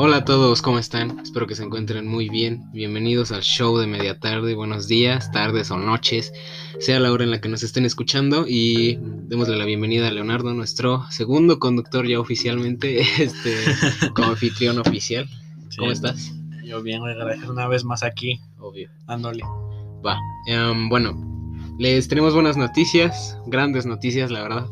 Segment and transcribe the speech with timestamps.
[0.00, 1.18] Hola a todos, ¿cómo están?
[1.18, 2.70] Espero que se encuentren muy bien.
[2.70, 4.54] Bienvenidos al show de media tarde.
[4.54, 6.32] Buenos días, tardes o noches,
[6.78, 8.44] sea la hora en la que nos estén escuchando.
[8.46, 13.56] Y démosle la bienvenida a Leonardo, nuestro segundo conductor ya oficialmente, este,
[14.14, 15.28] como anfitrión oficial.
[15.76, 16.32] ¿Cómo estás?
[16.62, 18.88] Yo bien, gracias una vez más aquí, Obvio.
[19.08, 19.42] dándole.
[20.06, 20.16] Va.
[20.46, 21.18] em, bueno,
[21.76, 24.66] les tenemos buenas noticias, grandes noticias, la verdad.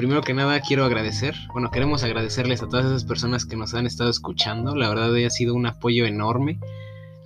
[0.00, 3.84] Primero que nada, quiero agradecer, bueno, queremos agradecerles a todas esas personas que nos han
[3.84, 4.74] estado escuchando.
[4.74, 6.58] La verdad, ha sido un apoyo enorme.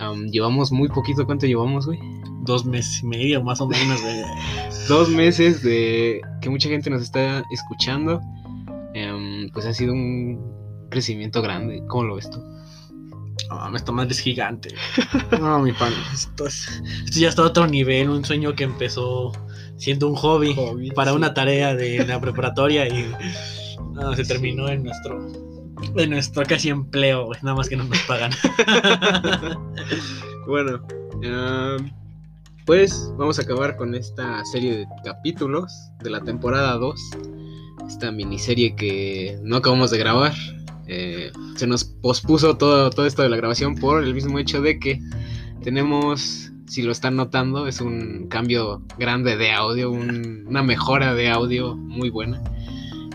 [0.01, 2.01] Am, llevamos muy poquito, ¿cuánto llevamos, güey?
[2.43, 4.01] Dos meses y medio, más o menos.
[4.89, 8.21] Dos meses de que mucha gente nos está escuchando.
[8.93, 11.81] Em, pues ha sido un crecimiento grande.
[11.87, 12.41] ¿Cómo lo ves tú?
[13.51, 14.75] No mames, esta madre es gigante.
[15.41, 15.93] No, mi pan.
[16.13, 18.09] Esto, es, esto ya está a otro nivel.
[18.09, 19.31] Un sueño que empezó
[19.77, 21.17] siendo un hobby, Hobby, para sí.
[21.17, 23.13] una tarea de la preparatoria y
[23.93, 25.27] no, se terminó en nuestro
[25.97, 27.31] en nuestro casi empleo.
[27.43, 28.33] Nada más que no nos pagan.
[30.47, 30.87] Bueno,
[31.23, 31.91] em,
[32.67, 37.01] pues vamos a acabar con esta serie de capítulos de la temporada 2.
[37.89, 40.35] Esta miniserie que no acabamos de grabar.
[40.87, 44.79] Eh, se nos pospuso todo, todo esto de la grabación por el mismo hecho de
[44.79, 45.01] que
[45.63, 51.29] tenemos, si lo están notando, es un cambio grande de audio, un- una mejora de
[51.31, 52.43] audio muy buena.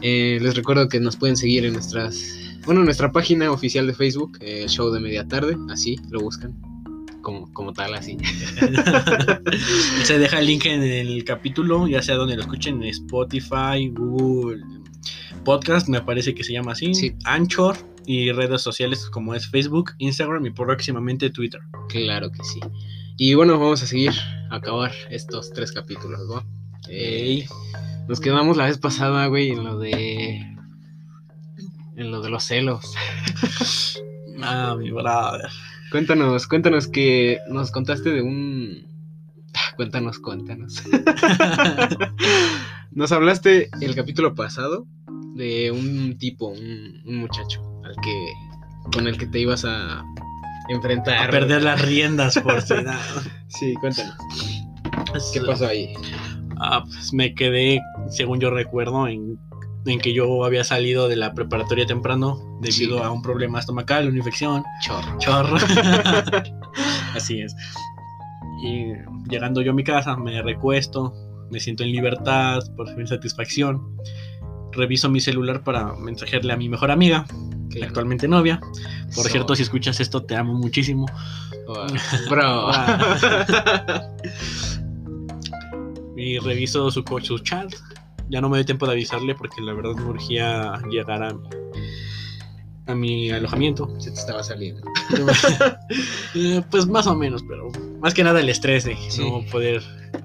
[0.01, 3.93] Eh, les recuerdo que nos pueden seguir en nuestras, bueno, en nuestra página oficial de
[3.93, 6.55] Facebook, eh, Show de Media Tarde, así lo buscan,
[7.21, 8.15] como, como tal, así.
[10.03, 14.61] Se deja el link en el capítulo, ya sea donde lo escuchen, en Spotify, Google
[15.43, 17.13] Podcast, me parece que se llama así, Sí.
[17.25, 21.61] Anchor y redes sociales como es Facebook, Instagram y próximamente Twitter.
[21.89, 22.59] Claro que sí.
[23.21, 24.13] Y bueno, vamos a seguir
[24.49, 26.41] a acabar estos tres capítulos, ¿no?
[26.87, 27.45] Eh,
[28.07, 30.37] nos quedamos la vez pasada, güey, en lo de.
[31.97, 32.95] En lo de los celos.
[34.41, 35.49] Ah, mi brother.
[35.91, 38.87] Cuéntanos, cuéntanos que nos contaste de un.
[39.53, 40.81] Ah, Cuéntanos, cuéntanos.
[42.91, 44.87] Nos hablaste el capítulo pasado
[45.35, 48.31] de un tipo, un, un muchacho, al que.
[48.93, 50.05] con el que te ibas a
[50.73, 51.27] enfrentar.
[51.27, 52.99] A perder las riendas por si nada.
[53.47, 54.15] Sí, cuéntanos.
[55.33, 55.93] ¿Qué pasó ahí?
[56.59, 59.39] Ah, pues me quedé, según yo recuerdo, en,
[59.85, 63.03] en que yo había salido de la preparatoria temprano debido Sí.
[63.03, 64.63] a un problema estomacal, una infección.
[64.81, 65.17] Chorro.
[65.19, 65.57] Chorro.
[67.15, 67.55] Así es.
[68.63, 68.91] Y
[69.29, 71.13] llegando yo a mi casa, me recuesto,
[71.49, 73.95] me siento en libertad, por fin satisfacción.
[74.73, 77.25] Reviso mi celular para mensajearle a mi mejor amiga,
[77.69, 77.87] Claro.
[77.87, 78.59] actualmente novia.
[79.15, 81.05] Por So- cierto, si escuchas esto, te amo muchísimo.
[82.29, 82.71] Bro.
[86.17, 87.73] Y reviso su, su chat.
[88.29, 91.47] Ya no me doy tiempo de avisarle porque la verdad me urgía llegar a mi,
[92.87, 93.89] a mi alojamiento.
[93.99, 94.81] Se te estaba saliendo.
[96.35, 97.69] Eh, pues más o menos, pero
[98.01, 99.23] más que nada el estrés de Sí.
[99.27, 99.81] no poder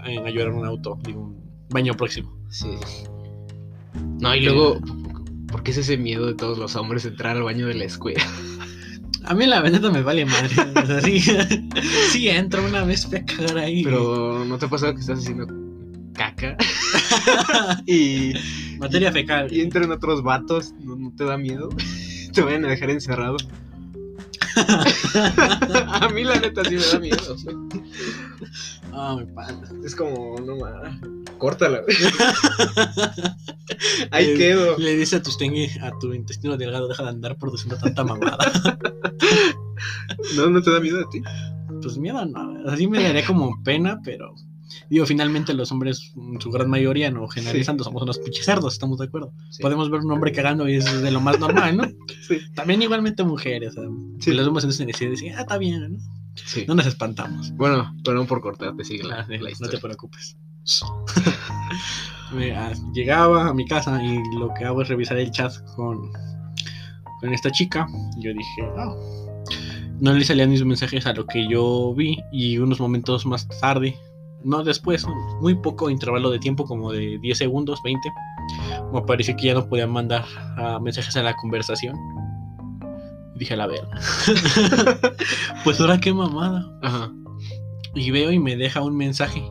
[0.07, 2.37] eh, ayudar a un auto, digo, un baño próximo.
[2.51, 2.69] Sí.
[4.21, 4.79] No, y luego,
[5.55, 8.27] ¿por qué es ese miedo de todos los hombres entrar al baño de la escuela?
[9.23, 10.53] A mí la verdad me vale madre.
[10.83, 11.21] O sea, sí,
[12.11, 13.85] sí entro una vez fui a cagar ahí.
[13.85, 15.47] Pero ¿no te ha pasado que estás haciendo
[16.13, 16.57] caca?
[17.87, 18.33] y,
[18.79, 19.47] Materia fecal.
[19.53, 21.69] y entran otros vatos, ¿no, no te da miedo?
[22.35, 23.37] ¿Te vayan a dejar encerrado?
[24.57, 27.37] a mí la neta sí me da miedo.
[28.93, 29.69] Ah, mi pana.
[29.85, 31.83] Es como, no mames, córtala.
[31.83, 31.97] güey.
[34.11, 34.79] Ahí Le- quedo.
[34.79, 38.39] Le dice a tu, a tu intestino delgado, deja de andar produciendo tanta mamada.
[40.37, 41.21] ¿No, ¿No te da miedo a ti?
[41.83, 42.71] Pues miedo no.
[42.71, 44.35] Así me daría como pena, pero.
[44.91, 48.99] Digo, finalmente los hombres, en su gran mayoría, no generalizando, somos unos pinches cerdos, estamos
[48.99, 49.33] de acuerdo.
[49.51, 49.63] Sí.
[49.63, 51.85] Podemos ver un hombre cagando y es de lo más normal, ¿no?
[52.29, 52.39] Sí.
[52.55, 53.75] También igualmente mujeres,
[54.19, 54.33] Sí.
[54.33, 54.71] las vemos en
[55.37, 55.99] ah, está bien, ¿no?
[56.35, 56.65] Sí.
[56.67, 57.53] No nos espantamos.
[57.53, 59.79] Bueno, perdón por cortarte, sigue la, Ah, la no historia.
[59.79, 60.37] te preocupes.
[62.33, 66.11] Mira, llegaba a mi casa y lo que hago es revisar el chat con,
[67.21, 67.87] con esta chica.
[68.19, 68.95] Yo dije, "Ah".
[70.01, 73.97] no le salían mis mensajes a lo que yo vi y unos momentos más tarde,
[74.43, 75.07] no después,
[75.41, 78.13] muy poco intervalo de tiempo, como de 10 segundos, 20,
[78.93, 80.25] me pareció que ya no podía mandar
[80.59, 81.97] ah, mensajes a la conversación.
[83.35, 83.83] Y dije, a la ver.
[85.65, 86.65] pues ahora qué mamada.
[86.83, 87.11] Ajá.
[87.95, 89.43] Y veo y me deja un mensaje.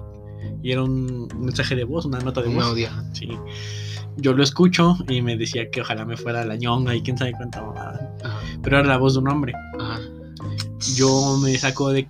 [0.63, 2.63] Y era un mensaje de voz, una nota de voz.
[2.63, 2.89] audio.
[3.11, 3.29] Sí.
[4.17, 7.33] Yo lo escucho y me decía que ojalá me fuera la ñonga y quién sabe
[7.33, 8.15] cuánta mamada.
[8.23, 8.39] Ajá.
[8.61, 9.53] Pero era la voz de un hombre.
[9.79, 9.99] Ajá.
[10.95, 12.07] Yo me saco de,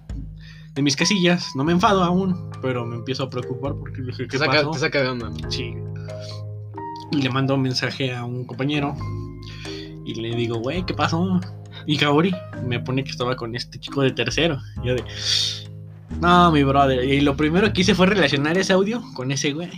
[0.76, 4.28] de mis casillas, no me enfado aún, pero me empiezo a preocupar porque dije, Te
[4.28, 4.72] ¿qué saca, pasó?
[4.72, 5.32] te saca de onda.
[5.50, 5.74] Sí.
[7.12, 8.96] Y le mando un mensaje a un compañero
[10.06, 11.40] y le digo, güey, ¿qué pasó?
[11.86, 12.34] Y Kaori
[12.66, 14.60] me pone que estaba con este chico de tercero.
[14.84, 15.04] Y yo de.
[16.22, 17.04] No, mi brother.
[17.04, 19.70] Y lo primero que hice fue relacionar ese audio con ese güey.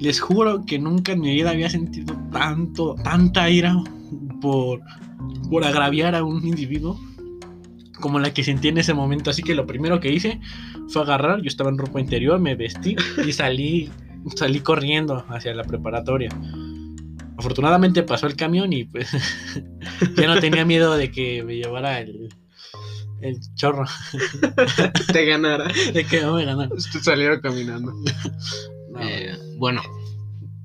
[0.00, 3.74] Les juro que nunca en mi vida había sentido tanto, tanta ira
[4.40, 4.80] por,
[5.48, 7.00] por agraviar a un individuo
[8.00, 9.30] como la que sentí en ese momento.
[9.30, 10.40] Así que lo primero que hice
[10.88, 12.96] fue agarrar, yo estaba en ropa interior, me vestí
[13.26, 13.90] y salí,
[14.36, 16.28] salí corriendo hacia la preparatoria.
[17.38, 19.10] Afortunadamente pasó el camión y pues
[20.16, 22.28] ya no tenía miedo de que me llevara el,
[23.24, 23.84] el chorro,
[25.12, 25.64] Te ganara.
[25.92, 26.70] de que no me ganara.
[27.02, 27.92] Salieron caminando.
[28.92, 29.82] No, Eh, bueno.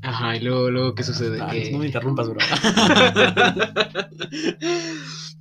[0.02, 1.40] Ajá, y luego, luego ¿qué sucede?
[1.40, 2.38] no, Que- no me interrumpas, bro.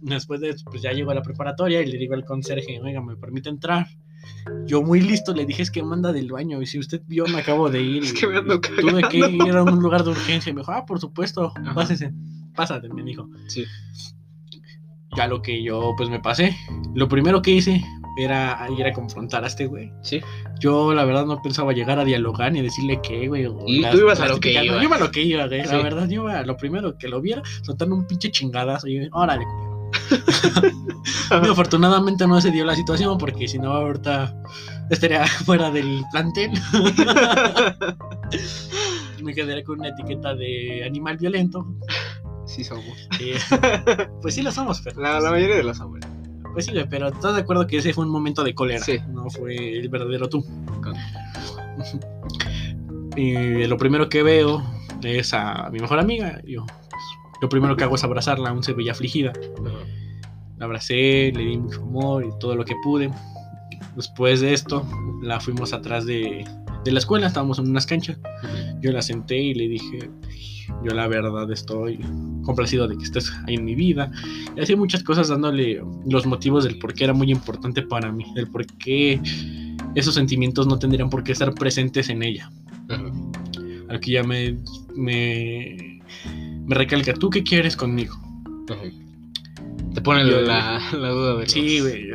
[0.01, 3.01] Después de eso, pues ya llego a la preparatoria y le digo al conserje, oiga,
[3.03, 3.87] ¿me permite entrar?
[4.67, 6.61] Yo muy listo le dije, es que manda del baño.
[6.63, 8.05] Y si usted vio, me acabo de ir.
[8.05, 10.51] Es que me ando Tuve que ir a un lugar de urgencia.
[10.51, 11.75] Y me dijo, ah, por supuesto, Ajá.
[11.75, 12.13] pásese.
[12.55, 13.29] Pásate, me dijo.
[13.49, 13.65] Sí.
[15.17, 16.55] Ya lo que yo, pues me pasé.
[16.95, 17.83] Lo primero que hice
[18.21, 19.93] era ir a confrontar a este güey.
[20.03, 20.21] Sí.
[20.61, 23.47] Yo, la verdad, no pensaba llegar a dialogar ni decirle qué, güey.
[23.67, 24.77] Y las- tú ibas a lo que no, ibas.
[24.79, 25.65] Yo iba a lo que iba, güey.
[25.65, 25.69] Sí.
[25.73, 28.87] La verdad, yo iba a lo primero que lo viera, soltando un pinche chingadazo.
[28.89, 29.45] Y yo, órale.
[31.41, 34.35] Muy afortunadamente no se dio la situación porque si no, ahorita
[34.91, 36.51] estaría fuera del plantel.
[39.23, 41.67] Me quedaría con una etiqueta de animal violento.
[42.49, 42.85] Sí somos.
[43.21, 43.37] Eh,
[44.23, 45.01] pues sí lo somos, pero.
[45.01, 46.05] La, la mayoría de los hombres.
[46.53, 48.85] Pues sí, pero estás de acuerdo que ese fue un momento de cólera.
[48.85, 48.99] Sí.
[49.09, 50.45] No fue el verdadero tú.
[50.83, 50.95] Con-
[53.17, 54.63] Y lo primero que veo
[55.03, 56.41] es a mi mejor amiga.
[56.47, 57.03] Yo, pues,
[57.41, 59.33] lo primero que hago es abrazarla, aún se veía afligida.
[60.57, 63.11] La abracé, le di mucho amor y todo lo que pude.
[63.97, 64.87] Después de esto,
[65.23, 66.45] la fuimos atrás de,
[66.85, 68.19] de la escuela, estábamos en unas canchas.
[68.81, 70.11] Yo la senté y le dije,
[70.85, 71.99] yo la verdad estoy
[72.43, 74.11] complacido de que estés ahí en mi vida.
[74.57, 78.25] Y hacía muchas cosas dándole los motivos del por qué era muy importante para mí,
[78.35, 79.21] del por qué
[79.95, 82.51] esos sentimientos no tendrían por qué estar presentes en ella.
[83.91, 84.59] Aquí ya me,
[84.95, 86.01] me,
[86.67, 88.17] me recalca, ¿tú qué quieres conmigo?
[89.95, 92.11] Te pone la, la duda de Sí, güey.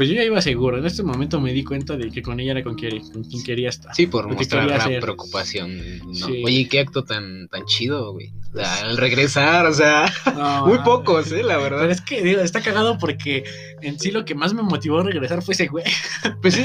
[0.00, 0.78] Pues yo ya iba seguro.
[0.78, 3.42] En este momento me di cuenta de que con ella era con quien, con quien
[3.44, 3.94] quería estar.
[3.94, 4.98] Sí, por mostrar la hacer.
[5.02, 5.76] preocupación.
[6.06, 6.14] ¿no?
[6.14, 6.42] Sí.
[6.42, 8.32] Oye, qué acto tan, tan chido, güey.
[8.54, 11.42] O sea, al regresar, o sea, No, muy pocos, ¿eh?
[11.42, 11.90] La Pero verdad.
[11.90, 13.44] es que digo, está cagado porque
[13.82, 15.84] en sí lo que más me motivó a regresar fue ese güey.
[16.40, 16.62] Pues sí,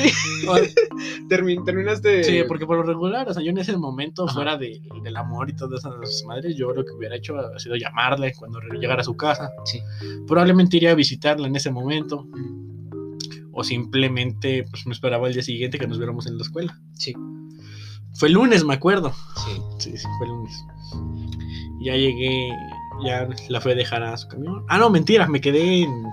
[1.29, 2.23] termi- terminaste.
[2.23, 4.33] Sí, porque por lo regular, o sea, yo en ese momento, Ajá.
[4.33, 7.75] fuera de- del amor y todas esas madres, yo lo que hubiera hecho ha sido
[7.75, 9.51] llamarle cuando llegara a su casa.
[9.65, 9.81] Sí.
[10.25, 12.25] Probablemente iría a visitarla en ese momento.
[13.57, 16.77] O simplemente, pues me esperaba el día siguiente que nos viéramos en la escuela.
[16.93, 17.13] Sí,
[18.15, 19.13] Fue el lunes, me acuerdo.
[19.45, 19.61] sí.
[19.79, 20.53] Sí, sí, fue el lunes.
[21.81, 22.49] Ya llegué,
[23.05, 24.65] ya la fui a dejar a su camión.
[24.67, 26.03] Ah, no, mentira, me quedé en,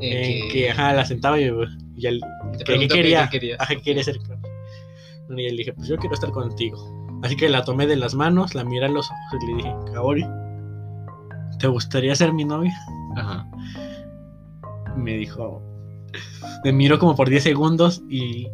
[0.00, 1.44] en que, ajá, la sentaba y,
[1.96, 2.20] y el-
[2.52, 3.28] te que- preguntó que quería, ajá,
[3.76, 4.02] que quería
[5.26, 6.78] con- Y le dije, pues yo quiero estar contigo.
[7.22, 9.74] Así que la tomé de las manos, la miré a los ojos y le dije,
[9.92, 10.26] Kaori,
[11.58, 12.74] ¿te gustaría ser mi novia?
[13.16, 13.46] Ajá.
[14.96, 15.62] Me dijo,
[16.64, 18.48] me miró como por 10 segundos y...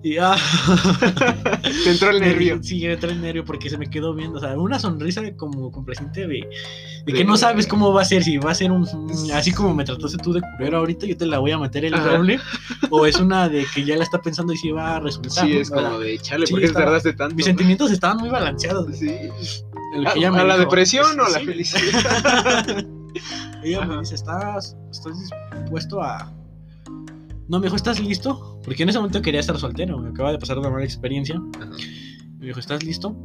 [0.00, 0.36] Y ah,
[1.84, 2.62] Te entró el nervio.
[2.62, 5.72] Sí, me entró el nervio porque se me quedó viendo, o sea, una sonrisa como
[5.72, 6.48] complaciente de,
[7.04, 8.86] de que no sabes cómo va a ser, si va a ser un,
[9.34, 11.92] así como me trataste tú de culero ahorita, yo te la voy a meter el
[11.92, 12.38] doble,
[12.90, 15.44] o es una de que ya la está pensando y si va a resultar.
[15.44, 15.60] Sí, ¿no?
[15.60, 17.34] es como de, chale, Sí, ¿por qué tardaste tanto?
[17.34, 18.96] Mis sentimientos estaban muy balanceados.
[18.96, 19.10] Sí.
[19.96, 21.44] Lo ¿A, que ella me a la dijo, depresión o a la sí.
[21.44, 22.86] felicidad?
[23.64, 24.00] Ella me Ajá.
[24.00, 25.12] dice, ¿estás, ¿estás
[25.58, 26.32] dispuesto a...?
[27.48, 28.60] No, me dijo, ¿estás listo?
[28.64, 31.40] Porque en ese momento quería estar soltero, me acaba de pasar una mala experiencia.
[31.60, 31.70] Ajá.
[32.38, 33.16] Me dijo, ¿estás listo?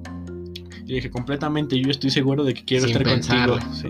[0.86, 3.60] Y le dije, completamente, yo estoy seguro de que quiero Sin estar pensarlo.
[3.60, 3.74] contigo.
[3.82, 3.90] Sí.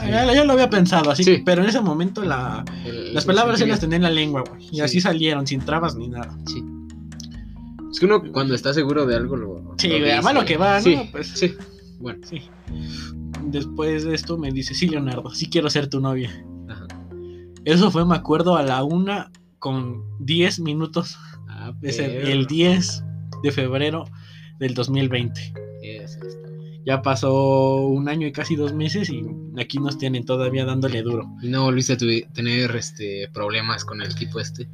[0.00, 0.06] Sí.
[0.10, 1.42] Ya, ya lo había pensado, así, Sí.
[1.44, 4.64] pero en ese momento la, El- las palabras se las tenía en la lengua, güey.
[4.66, 4.80] Y Sí.
[4.80, 6.36] así salieron, sin trabas ni nada.
[6.46, 6.62] Sí.
[7.92, 9.74] Es que uno cuando está seguro de algo lo.
[9.78, 10.82] Sí, lo güey, además lo que va, ¿no?
[10.82, 11.54] Sí, Pues- sí.
[12.00, 12.42] Bueno, Sí.
[13.46, 16.30] Después de esto me dice, sí, Leonardo, sí quiero ser tu novia.
[16.68, 16.86] ajá.
[17.64, 19.30] Eso fue, me acuerdo, a la una
[19.64, 21.16] con 10 minutos.
[21.48, 22.28] Ah, Ese- perro.
[22.28, 23.02] el 10
[23.42, 24.04] de febrero
[24.60, 25.40] del 2020.
[25.82, 26.18] Es.
[26.84, 29.22] Ya pasó un año y casi dos meses y
[29.58, 31.24] aquí nos tienen todavía dándole duro.
[31.40, 31.96] ¿Y no volviste a
[32.34, 34.68] tener este, problemas con el tipo este?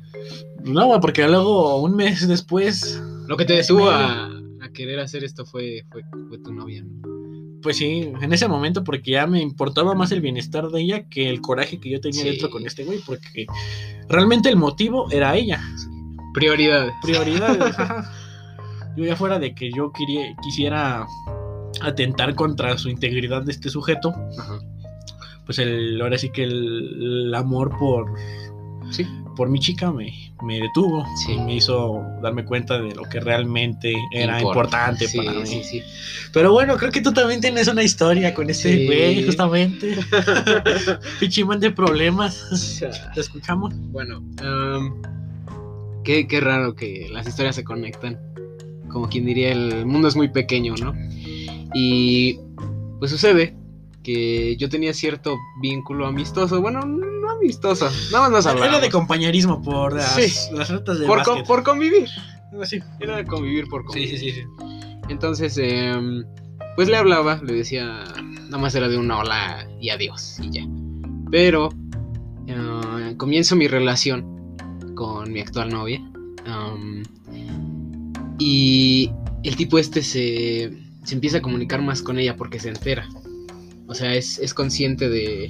[0.65, 5.47] No, porque luego un mes después, Lo que te detuvo a, a querer hacer esto
[5.47, 7.20] fue, fue, fue tu novia, ¿no?
[7.63, 11.29] Pues sí, en ese momento porque ya me importaba más el bienestar de ella que
[11.29, 12.29] el coraje que yo tenía Sí.
[12.31, 13.47] dentro con este güey, porque
[14.09, 15.61] realmente el motivo era ella.
[16.35, 16.93] Prioridades.
[17.03, 17.61] Prioridades.
[17.79, 18.11] ajá.
[18.97, 21.07] yo ya fuera de que yo quería, quisiera
[21.83, 24.59] atentar contra su integridad de este sujeto, Ajá.
[25.47, 28.13] pues el, ahora sí que el, el amor por,
[28.91, 29.07] Sí.
[29.41, 31.33] Por mi chica me, me detuvo Sí.
[31.33, 34.59] y me hizo darme cuenta de lo que realmente era Importa.
[34.61, 35.47] importante Sí, para mí.
[35.47, 35.83] sí.
[36.35, 39.97] Pero bueno, creo que tú también tienes una historia con este güey, justamente.
[41.21, 42.83] Pichimán de problemas.
[43.15, 43.73] ¿Te escuchamos?
[43.91, 45.01] Bueno, am,
[46.05, 48.19] qué, qué raro que las historias se conectan.
[48.91, 50.93] Como quien diría, el mundo es muy pequeño, ¿no?
[51.73, 52.41] Y
[52.99, 53.57] pues sucede
[54.03, 56.61] que yo tenía cierto vínculo amistoso.
[56.61, 56.81] Bueno,
[57.41, 60.33] no amistoso, nada más nos Era de compañerismo por las, Sí.
[60.53, 62.09] las retas de Por, con- por convivir.
[62.65, 62.81] Sí.
[62.99, 64.19] Era de convivir por convivir.
[64.19, 64.43] sí, sí, sí.
[65.09, 66.25] Entonces, em,
[66.77, 68.05] pues le hablaba, le decía,
[68.45, 70.67] nada más era de una hola y adiós y ya.
[71.31, 71.69] Pero
[72.47, 74.57] eh, comienzo mi relación
[74.95, 76.01] con mi actual novia.
[76.47, 77.03] am,
[78.39, 79.11] y
[79.45, 80.73] el tipo este se,
[81.05, 83.09] se empieza a comunicar más con ella porque se entera.
[83.87, 85.49] O sea, es, es consciente de,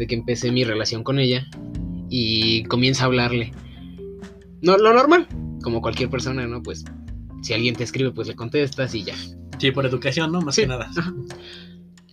[0.00, 1.46] de que empecé mi relación con ella
[2.08, 3.52] y comienza a hablarle.
[4.62, 5.26] No, lo normal,
[5.62, 6.62] como cualquier persona, ¿no?
[6.62, 6.86] Pues
[7.42, 9.14] si alguien te escribe, pues le contestas y ya.
[9.58, 10.40] Sí, por educación, ¿no?
[10.40, 10.62] Más Sí.
[10.62, 10.90] que nada.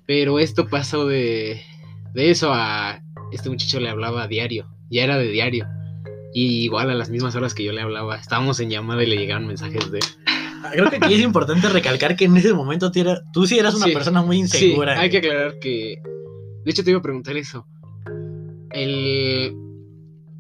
[0.06, 1.62] Pero esto pasó de,
[2.13, 3.01] de eso a
[3.32, 5.65] este muchacho le hablaba a diario, ya era de diario.
[6.34, 9.15] Y igual a las mismas horas que yo le hablaba, estábamos en llamada y le
[9.17, 10.00] llegaban mensajes de...
[10.27, 13.58] Ah, Creo que aquí es importante recalcar que en ese momento tú, era- tú sí
[13.58, 13.94] eras una Sí.
[13.94, 15.00] persona muy Sí, insegura.
[15.00, 15.32] hay que güey.
[15.32, 15.96] aclarar que...
[16.65, 17.65] De hecho te iba a preguntar eso.
[18.77, 19.55] El...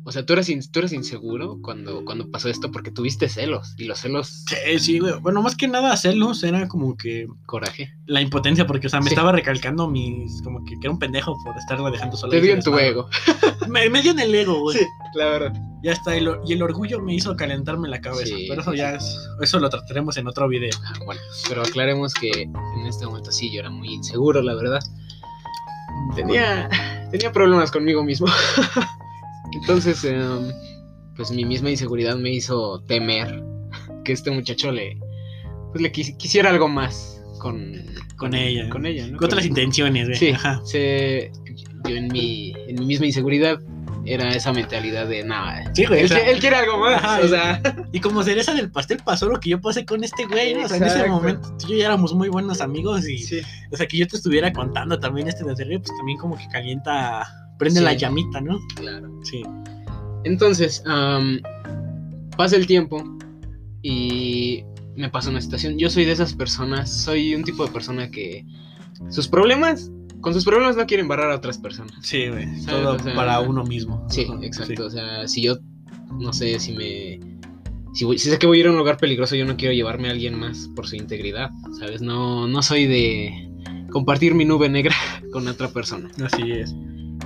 [0.05, 3.75] O sea, tú eras, in- tú eras inseguro cuando, cuando pasó esto porque tuviste celos.
[3.77, 5.19] Y los celos, Sí, sí, güey.
[5.19, 7.91] Bueno, más que nada celos era como que coraje.
[8.05, 9.15] la impotencia, porque, o sea, me Sí.
[9.15, 10.41] estaba recalcando mis.
[10.43, 12.31] como que, que era un pendejo por estarla dejando sola.
[12.31, 13.09] Te dio en tu ego.
[13.67, 14.77] Me, me dio en el ego, güey.
[15.15, 15.53] la verdad.
[15.83, 16.15] Ya está.
[16.15, 18.33] Y, lo- y el orgullo me hizo calentarme la cabeza.
[18.33, 19.17] Sí, pero eso sí, ya es.
[19.41, 20.71] Eso lo trataremos en otro video.
[20.85, 24.79] Ah, bueno, pero aclaremos que en este momento sí, yo era muy inseguro, la verdad.
[26.15, 26.69] Tenía,
[27.11, 28.27] tenía problemas conmigo mismo.
[29.61, 30.51] Entonces, em,
[31.15, 33.43] pues mi misma inseguridad me hizo temer
[34.03, 34.97] que este muchacho le,
[35.71, 37.73] pues le quis- quisiera algo más con,
[38.17, 38.69] Con ella.
[38.69, 39.17] Con ella, ¿no?
[39.17, 40.17] Con otras intenciones, güey.
[40.19, 40.61] Sí, Ajá.
[40.65, 41.31] se,
[41.87, 43.59] yo en mi, en mi misma inseguridad
[44.07, 45.69] era esa mentalidad de nada.
[45.73, 46.01] Sí, güey.
[46.01, 47.61] Él, quiere algo más, Ajá, o sea,
[47.91, 50.65] Y como cereza del pastel pasó lo que yo pasé con este güey, ¿no?
[50.65, 53.41] O sea, en ese momento tú y yo ya éramos muy buenos amigos y, sí,
[53.71, 57.27] o sea, que yo te estuviera contando también este desarrollo, pues también como que calienta,
[57.59, 57.85] prende Sí.
[57.85, 58.57] la llamita, ¿no?
[58.75, 59.09] claro.
[59.23, 59.43] Sí.
[60.23, 61.39] Entonces, am,
[62.35, 63.03] pasa el tiempo
[63.81, 64.63] y
[64.95, 65.77] me pasa una situación.
[65.77, 68.45] Yo soy de esas personas, soy un tipo de persona que
[69.09, 71.93] sus problemas, con sus problemas no quieren barrar a otras personas.
[72.01, 72.47] Sí, güey.
[72.65, 74.05] Todo O sea, para uno mismo.
[74.09, 74.85] Sí, exacto.
[74.85, 75.57] O sea, si yo,
[76.19, 77.19] no sé, si me...
[77.93, 79.73] Si, voy- si sé que voy a ir a un lugar peligroso, yo no quiero
[79.73, 82.01] llevarme a alguien más por su integridad, ¿sabes?
[82.01, 83.49] No, no soy de
[83.91, 84.95] compartir mi nube negra
[85.31, 86.09] con otra persona.
[86.15, 86.23] sí.
[86.23, 86.75] Así es.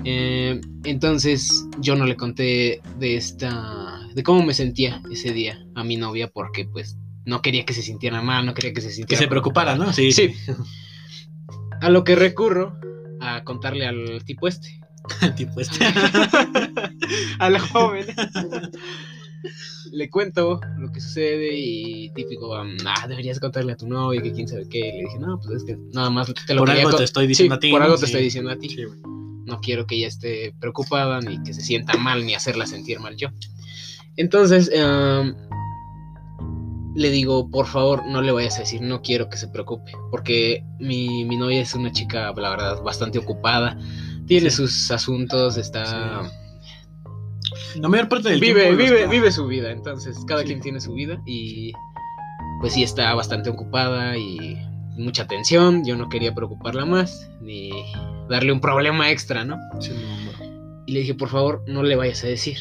[0.04, 5.84] Eh, entonces yo no le conté de esta, de cómo me sentía ese día a
[5.84, 8.94] mi novia porque pues no quería que se sintiera mal, no quería que se Que
[8.94, 9.92] sintiera se preocupara, ¿no?
[9.94, 10.12] Sí.
[10.12, 10.34] Sí.
[11.82, 12.80] A lo que recurro
[13.20, 14.80] a contarle al tipo este,
[15.36, 15.86] tipo este.
[17.40, 18.06] a la joven.
[19.92, 24.32] Le cuento lo que sucede y típico, um, ah, deberías contarle a tu novia que
[24.32, 24.80] quién sabe qué.
[24.80, 27.56] Le dije, no, pues es que nada más te lo Por algo te estoy diciendo
[27.56, 27.72] Sí, a ti.
[27.72, 28.70] Por algo te estoy diciendo a ti.
[28.70, 28.86] Sí,
[29.46, 33.16] no quiero que ella esté preocupada ni que se sienta mal ni hacerla sentir mal
[33.18, 33.30] yo.
[34.16, 35.36] Entonces, em,
[36.96, 40.64] le digo, por favor, no le vayas a decir, no quiero que se preocupe, porque
[40.80, 43.78] mi, mi novia es una chica, la verdad, bastante ocupada,
[44.28, 44.58] tiene Sí.
[44.58, 46.22] sus asuntos, está...
[47.76, 48.78] La mayor parte del Vive, tiempo.
[48.84, 50.48] vive, está- vive su vida, entonces cada Sí.
[50.48, 51.74] quien tiene su vida y
[52.60, 54.58] pues sí está bastante ocupada y
[54.98, 57.72] mucha atención, yo no quería preocuparla más ni
[58.30, 59.58] darle un problema extra, ¿no?
[59.80, 60.84] Sí, no, no.
[60.86, 62.58] Y le dije, por favor, no le vayas a decir.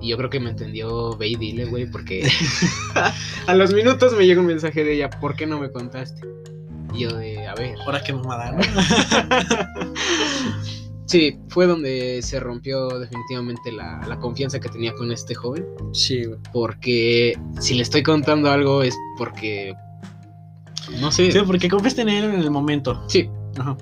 [0.00, 2.28] Y yo creo que me entendió, ve y dile, güey, porque
[3.46, 6.20] a los minutos me llega un mensaje de ella, ¿por qué no me contaste?
[6.94, 7.76] Y yo de, a ver.
[7.86, 8.62] Ahora que mamada, ¿no?
[11.12, 15.66] Sí, fue donde se rompió definitivamente la, la confianza que tenía con este joven.
[15.92, 16.38] Sí, güey.
[16.54, 19.74] Porque si le estoy contando algo es porque...
[21.02, 21.30] No sé.
[21.30, 23.04] Sí, porque confiaste en él en el momento.
[23.08, 23.28] Sí.
[23.58, 23.76] Ajá.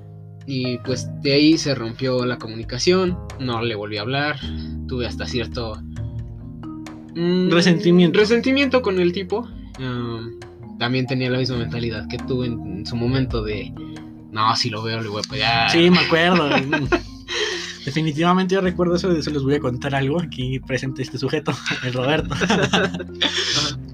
[0.46, 4.36] Y pues de ahí se rompió la comunicación, no le volví a hablar,
[4.90, 5.80] tuve hasta cierto
[7.14, 8.18] mm, Resentimiento.
[8.18, 9.48] resentimiento con el tipo.
[9.78, 10.40] Um,
[10.80, 13.72] también tenía la misma mentalidad que tuve en, en su momento de,
[14.32, 15.70] no, si lo veo le voy a pegar.
[15.70, 16.50] Sí, me acuerdo.
[17.84, 20.20] Definitivamente yo recuerdo eso, de eso les voy a contar algo.
[20.20, 21.52] Aquí presente este sujeto,
[21.84, 22.34] el Roberto.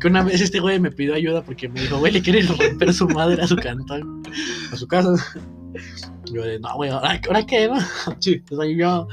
[0.00, 2.94] que una vez este güey me pidió ayuda porque me dijo, güey, le quiere romper
[2.94, 4.22] su madre a su cantón,
[4.72, 5.12] a su casa.
[6.32, 7.74] Yo de, no, güey, ¿ahora, ¿ahora qué, no?
[8.20, 8.42] Sí.
[8.50, 9.08] O sea, yo,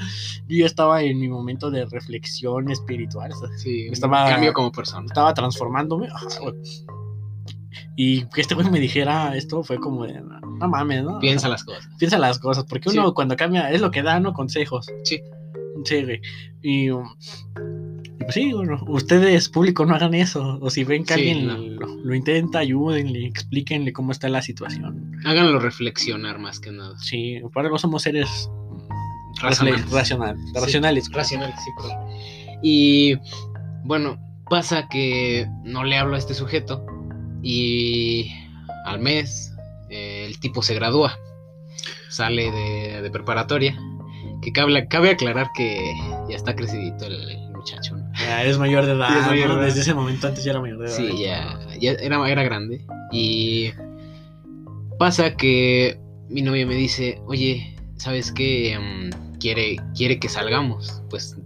[0.48, 3.32] yo estaba en mi momento de reflexión espiritual.
[3.32, 5.06] o sea, Sí, Estaba- cambio como persona.
[5.06, 6.08] estaba transformándome.
[6.42, 6.56] güey.
[7.96, 11.20] Y que este güey me dijera esto fue como de, no, no mames, ¿no?
[11.20, 11.88] Piensa las cosas.
[12.00, 12.98] Piensa las cosas, porque Sí.
[12.98, 14.34] uno cuando cambia es lo que da, ¿no?
[14.34, 14.88] Consejos.
[15.04, 15.22] Sí.
[15.86, 16.22] Sí, güey.
[16.62, 17.06] Y, um,
[18.30, 20.58] sí, bueno, ustedes, público, no hagan eso.
[20.62, 21.58] O si ven que Sí, alguien no.
[21.58, 25.12] lo, lo intenta, ayúdenle, explíquenle cómo está la situación.
[25.26, 26.98] Háganlo reflexionar más que nada.
[27.00, 28.50] Sí, para algo somos seres
[29.42, 29.86] Racionales.
[29.86, 30.52] refle- racional- Sí.
[30.60, 31.10] racionales.
[31.12, 31.98] Racionales, sí, perdón.
[32.62, 33.16] Y
[33.84, 34.18] bueno,
[34.50, 36.86] pasa que no le hablo a este sujeto
[37.42, 38.32] y
[38.86, 39.54] al mes
[39.90, 41.18] eh, el tipo se gradúa,
[42.10, 43.78] sale de, de preparatoria.
[44.42, 45.94] Que cabe, cabe aclarar que
[46.30, 47.96] ya está crecidito el muchacho.
[47.96, 48.12] ¿no?
[48.20, 49.10] Ya es mayor de edad.
[49.14, 49.56] Sí, es mayor ¿no?
[49.56, 49.68] de edad.
[49.68, 50.96] Desde ese momento antes ya era mayor de edad.
[50.96, 52.86] Sí, ya, ya era, era grande.
[53.12, 53.72] Y
[55.00, 58.78] pasa que mi novia me dice, oye, ¿sabes qué?
[58.80, 61.02] Mm, quiere, quiere que salgamos.
[61.10, 61.38] Pues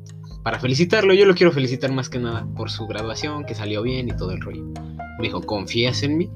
[0.44, 4.08] para felicitarlo, yo lo quiero felicitar más que nada por su graduación, que salió bien
[4.08, 4.66] y todo el rollo.
[5.20, 6.30] Me dijo, ¿confías en mí?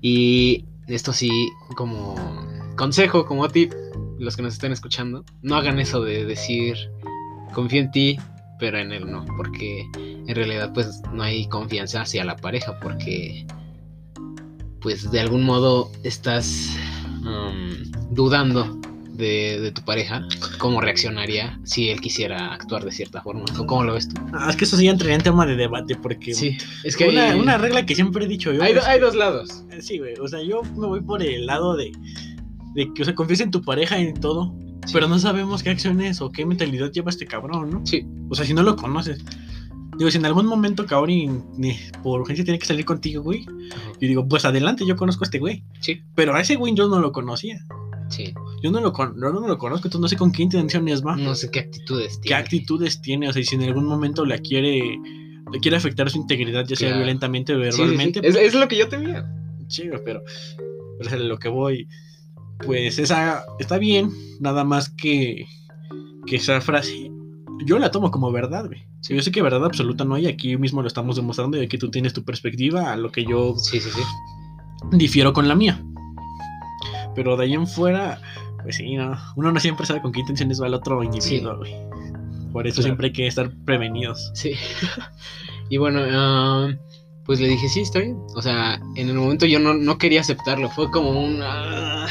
[0.00, 1.30] Y esto sí,
[1.76, 2.14] como
[2.76, 3.72] consejo, como tip,
[4.18, 6.76] los que nos estén escuchando, no hagan eso de decir,
[7.52, 8.18] confío en ti,
[8.60, 13.46] pero en él no, porque en realidad pues no hay confianza hacia la pareja porque
[14.80, 16.76] pues de algún modo estás
[17.22, 18.78] um, dudando
[19.10, 20.26] de, de tu pareja,
[20.58, 24.18] cómo reaccionaría si él quisiera actuar de cierta forma, o cómo lo ves tú.
[24.32, 27.30] Ah, es que eso sí entraría en tema de debate porque Sí, es que una,
[27.32, 28.62] hay, una regla que siempre he dicho yo.
[28.62, 29.64] hay, do- hay dos lados.
[29.80, 30.14] Sí, güey.
[30.22, 31.92] O sea, yo me voy por el lado de,
[32.74, 34.54] de que, o sea, confíes en tu pareja en todo,
[34.92, 37.86] pero no sabemos qué acciones o qué mentalidad lleva este cabrón, ¿no?
[37.86, 38.04] Sí.
[38.28, 39.24] O sea, si no lo conoces.
[39.98, 41.28] Digo, si en algún momento Kaori
[42.02, 43.44] por urgencia tiene que salir contigo, güey.
[43.44, 45.62] Yo digo, pues adelante, yo conozco a este güey.
[45.80, 47.58] Sí, Pero a ese güey yo no lo conocía.
[48.08, 48.32] sí.
[48.62, 51.16] Yo no lo, con- no, no lo conozco, entonces no sé con qué intenciones va.
[51.16, 52.36] No sé qué actitudes qué tiene.
[52.36, 53.28] actitudes tiene.
[53.28, 54.98] O sea, y si en algún momento la quiere,
[55.50, 56.98] le quiere afectar su integridad, ya sea Claro.
[57.02, 57.78] violentamente o Sí, sí, sí.
[57.80, 58.20] verbalmente.
[58.28, 59.24] Es, es lo que yo temía.
[59.68, 60.22] Sí, pero,
[60.98, 61.88] pero es lo que voy.
[62.66, 65.46] Pues esa está bien, nada más que,
[66.26, 67.10] que esa frase
[67.64, 68.86] yo la tomo como verdad, güey.
[69.00, 69.14] Sí.
[69.14, 71.90] Yo sé que verdad absoluta no hay, aquí mismo lo estamos demostrando y aquí tú
[71.90, 74.00] tienes tu perspectiva a lo que yo Sí, sí, sí.
[74.92, 75.82] difiero con la mía.
[77.14, 78.20] Pero de ahí en fuera,
[78.62, 81.74] pues sí, no, uno no siempre sabe con qué intenciones va el otro individuo, güey.
[82.52, 82.86] Por eso Claro.
[82.86, 84.30] siempre hay que estar prevenidos.
[84.34, 84.52] Sí.
[85.68, 86.68] y bueno, ah,
[87.24, 88.16] pues le dije, sí, está bien.
[88.36, 90.68] O sea, en el momento yo no, no quería aceptarlo.
[90.70, 91.40] Fue como un...
[91.42, 92.06] ah,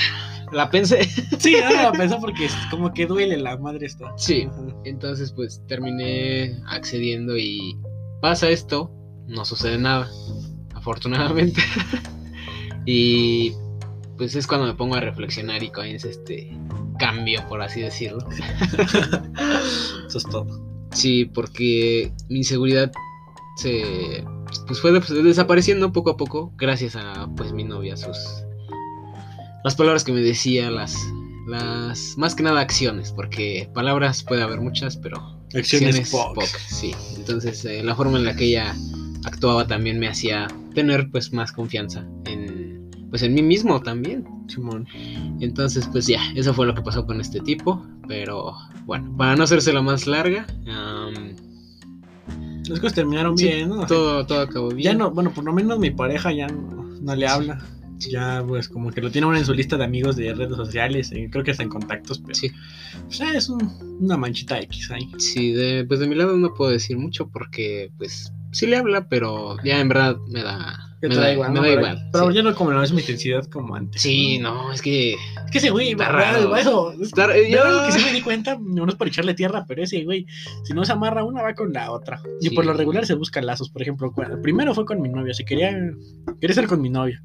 [0.52, 1.04] la pensé.
[1.40, 4.12] Sí, no, pensó porque es como que duele la madre esta.
[4.18, 4.48] Sí.
[4.84, 7.78] Entonces, pues terminé accediendo y
[8.22, 8.92] pasa esto.
[9.28, 10.10] No sucede nada.
[10.74, 11.62] Afortunadamente.
[12.86, 13.54] y
[14.18, 16.58] pues es cuando me pongo a reflexionar y comienza este
[16.98, 18.28] cambio, por así decirlo.
[20.08, 20.46] Eso es todo.
[20.92, 22.92] Sí, porque mi inseguridad
[23.58, 24.24] se
[24.68, 28.18] pues fue des- desapareciendo poco a poco gracias a pues mi novia sus
[29.63, 30.95] las palabras que me decía, las
[31.48, 36.34] las más que nada acciones, porque palabras puede haber muchas, pero Acciones pocas.
[36.52, 36.62] pocas.
[36.67, 38.76] Sí, entonces eh, la forma en la que ella
[39.26, 42.69] actuaba también me hacía tener pues más confianza en
[43.10, 44.28] pues en mí mismo también.
[44.48, 44.88] Simón.
[45.39, 47.84] Entonces, pues ya, eso fue lo que pasó con este tipo.
[48.08, 48.54] Pero
[48.86, 51.36] bueno, para no hacerse la más larga, am,
[52.67, 53.86] Las cosas terminaron Sí, bien, ¿no?
[53.88, 54.82] todo, todo acabó bien.
[54.82, 57.60] Ya no, bueno, por lo menos mi pareja ya no, no le habla.
[57.60, 57.65] Sí.
[58.00, 61.12] Ya, pues, como que lo tiene uno en su lista de amigos de redes sociales.
[61.12, 62.36] eh, creo que está en contactos, pero.
[62.36, 62.50] Sí.
[63.08, 65.10] pues, eh, es un- una manchita X ahí.
[65.18, 69.08] Sí, de, pues de mi lado no puedo decir mucho porque, pues, sí le habla,
[69.10, 71.62] pero ya en verdad me da, me da, igual, me ¿no?
[71.62, 72.10] da igual.
[72.12, 72.36] Pero sí.
[72.38, 74.02] ya no como la misma intensidad como antes.
[74.02, 76.56] Sí, no, es que Es que ese güey, Está raro.
[76.56, 76.92] eso.
[76.94, 79.66] es- Está- de yo- algo que sí me di cuenta, no es por echarle tierra,
[79.68, 80.26] pero ese güey,
[80.64, 82.22] si no se amarra una, va con la otra.
[82.42, 83.70] Y por lo regular se busca lazos.
[83.70, 85.76] Por ejemplo, cuando- primero fue con mi novia, si quería,
[86.40, 87.22] quería ser con mi novia.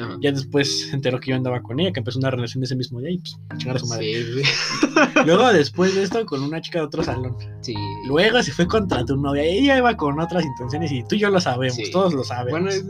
[0.00, 0.16] Ajá.
[0.20, 3.00] Ya después se enteró que yo andaba con ella, que empezó una relación ese mismo
[3.00, 4.04] día y pues, chingar a su madre.
[4.24, 4.50] Sí, sí.
[5.26, 7.36] Luego, después de esto, con una chica de otro salón.
[7.62, 7.74] Sí.
[8.06, 9.42] Luego se fue contra tu novia.
[9.44, 11.90] Ella iba con otras intenciones y tú y yo lo sabemos, Sí.
[11.92, 12.50] todos lo sabemos.
[12.50, 12.84] Bueno, es-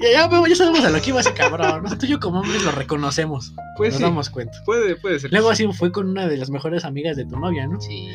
[0.00, 1.82] ya, ya, ya sabemos a lo que iba ese cabrón.
[1.82, 1.98] ¿no?
[1.98, 3.52] Tú y yo, como hombres, lo reconocemos.
[3.76, 4.56] pues nos sí, damos cuenta.
[4.64, 5.32] puede, puede ser.
[5.32, 7.80] Luego, así fue con una de las mejores amigas de tu novia, ¿no?
[7.80, 8.06] Sí.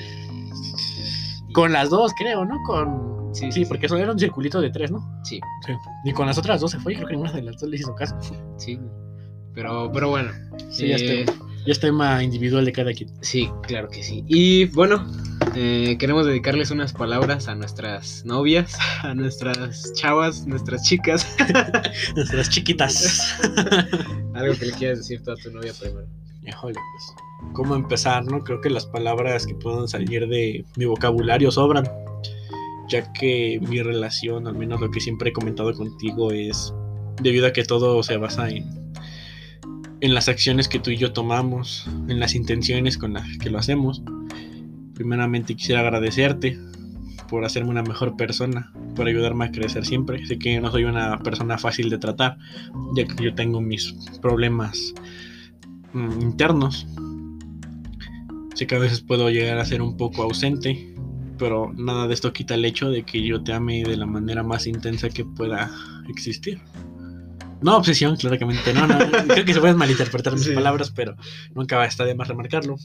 [1.53, 2.61] Con las dos, creo, ¿no?
[2.63, 3.12] Con.
[3.33, 5.21] Sí, Sí, sí, porque eso era un circulito de tres, ¿no?
[5.23, 5.73] Sí, Sí.
[6.05, 7.77] Y con las otras dos se fue y creo que ninguna de las dos le
[7.77, 8.15] hizo caso.
[8.57, 8.79] sí.
[9.53, 10.31] Pero, pero bueno.
[10.71, 11.25] Sí, ya eh.
[11.65, 13.09] Ya es tema individual de cada quien.
[13.21, 14.25] Sí, claro que sí.
[14.27, 15.09] Y bueno,
[15.55, 21.25] eh, queremos dedicarles unas palabras a nuestras novias, a nuestras chavas, nuestras chicas.
[22.15, 23.37] Nuestras chiquitas.
[24.33, 26.07] Algo que le quieras decir tú a tu novia primero.
[26.45, 27.53] Híjole, pues.
[27.53, 28.43] ¿Cómo empezar, no?
[28.43, 31.85] Creo que las palabras que puedan salir de mi vocabulario sobran.
[32.89, 36.73] Ya que mi relación, al menos lo que siempre he comentado contigo, es
[37.21, 38.65] debido a que todo se basa en,
[40.01, 43.57] en las acciones que tú y yo tomamos, en las intenciones con las que lo
[43.57, 44.03] hacemos.
[44.93, 46.59] Primeramente quisiera agradecerte
[47.29, 50.25] por hacerme una mejor persona, por ayudarme a crecer siempre.
[50.27, 52.37] Sé que no soy una persona fácil de tratar,
[52.95, 54.93] ya que yo tengo mis problemas
[55.93, 56.85] mm, internos.
[58.53, 60.92] Sé que a veces puedo llegar a ser un poco ausente,
[61.43, 64.43] pero nada de esto quita el hecho de que yo te ame de la manera
[64.43, 65.69] más intensa que pueda
[66.07, 66.61] existir.
[67.61, 68.97] No obsesión, claramente, no, no.
[69.27, 70.53] Creo que se pueden malinterpretar mis Sí.
[70.53, 71.17] palabras, pero
[71.53, 72.77] nunca está de más remarcarlo.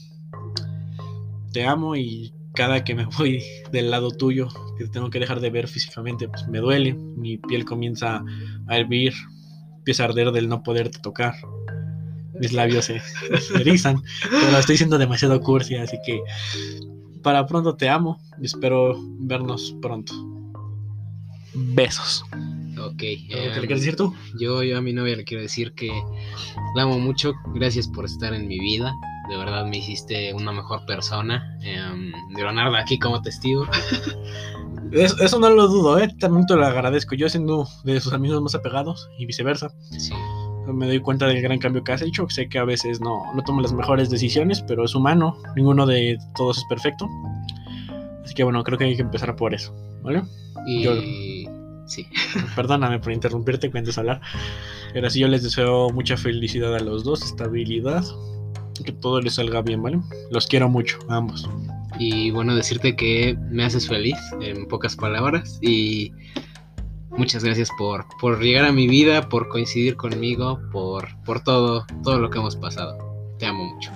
[1.53, 3.41] Te amo y cada que me voy
[3.71, 6.95] del lado tuyo, que te tengo que dejar de ver físicamente, pues me duele.
[6.95, 8.25] Mi piel comienza
[8.67, 9.13] a hervir,
[9.77, 11.35] empieza a arder del no poderte tocar.
[12.41, 16.19] Mis labios se, se erizan, pero estoy siendo demasiado cursi, así que
[17.23, 20.13] para pronto te amo y espero vernos pronto.
[21.53, 22.23] Besos.
[22.31, 22.37] Ok.
[22.81, 24.13] ¿Algo que em, le quieres decir tú?
[24.39, 25.89] Yo, yo a mi novia le quiero decir que
[26.75, 27.33] la amo mucho.
[27.55, 28.93] Gracias por estar en mi vida.
[29.29, 31.57] De verdad me hiciste una mejor persona.
[31.61, 33.65] Em, Leonardo aquí como testigo.
[34.91, 36.07] Es- eso no lo dudo, ¿eh?
[36.19, 37.13] También te lo agradezco.
[37.13, 40.13] Yo siendo de sus amigos más apegados y viceversa, Sí.
[40.73, 42.27] Me doy cuenta del gran cambio que has hecho.
[42.29, 45.37] Sé que a veces no, no tomo las mejores decisiones, pero es humano.
[45.55, 47.07] Ninguno de todos es perfecto.
[48.23, 50.21] Así que bueno, creo que hay que empezar por eso, ¿vale?
[50.67, 50.95] Y Yo-
[51.87, 52.05] sí.
[52.55, 54.21] Perdóname por interrumpirte cuando hablar.
[54.93, 58.03] Pero así yo les deseo mucha felicidad a los dos, estabilidad,
[58.83, 59.99] que todo les salga bien, ¿vale?
[60.31, 61.49] Los quiero mucho, a ambos.
[61.99, 65.59] Y bueno, decirte que me haces feliz, en pocas palabras.
[65.61, 66.11] Y
[67.19, 72.17] muchas gracias por, por llegar a mi vida, por coincidir conmigo, por, por todo, todo
[72.17, 72.97] lo que hemos pasado.
[73.37, 73.91] Te amo mucho.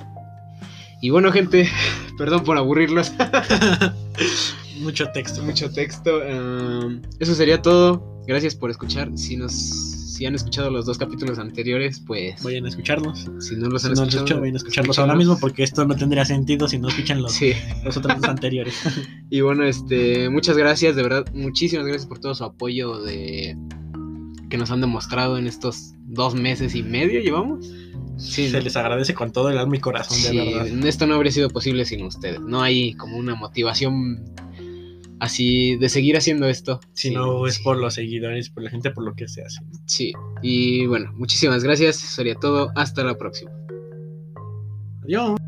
[1.01, 1.69] Y bueno, gente,
[2.17, 3.13] perdón por aburrirlos.
[4.79, 5.41] Mucho texto.
[5.41, 6.17] mucho texto.
[6.17, 8.21] um, eso sería todo.
[8.27, 9.15] Gracias por escuchar.
[9.15, 13.27] Si nos si han escuchado los dos capítulos anteriores, pues Vayan a escucharnos.
[13.39, 15.95] si no los Si han no escuchado, vayan a escucharlos ahora mismo porque esto no
[15.95, 17.53] tendría sentido si no escuchan los, Sí.
[17.83, 18.75] los otros dos anteriores.
[19.31, 23.57] Y bueno, este, muchas gracias, de verdad, muchísimas gracias por todo su apoyo de
[24.51, 27.65] que nos han demostrado en estos dos meses y medio llevamos.
[28.17, 30.67] Sí, Se les agradece con todo el alma y corazón, de verdad.
[30.87, 32.39] esto no habría sido posible sin ustedes.
[32.41, 34.23] No hay como una motivación
[35.23, 36.79] así de seguir haciendo esto.
[36.93, 37.63] Si Sí, no es sí.
[37.63, 39.61] por los seguidores, por la gente, por lo que se hace.
[39.85, 41.95] Sí, y bueno, muchísimas gracias.
[41.95, 42.71] Sería todo.
[42.75, 43.51] Hasta la próxima.
[45.03, 45.39] Adiós.